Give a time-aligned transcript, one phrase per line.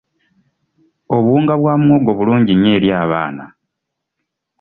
[1.15, 3.45] Obuwunga bwa muwogo bulungi nnyo eri abaana.